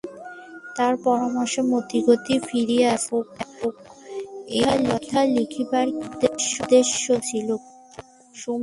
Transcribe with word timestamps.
তার 0.75 0.93
পরামর্শে 1.03 1.61
মতিগতি 1.71 2.35
ফিরিয়াছে, 2.39 3.15
বাপকে 3.29 4.59
একথা 4.85 5.21
লিখিবার 5.35 5.87
কী 5.89 6.27
উদ্দেশ্য 6.53 7.05
ছিল 7.29 7.47
কুসুমের? 7.57 8.59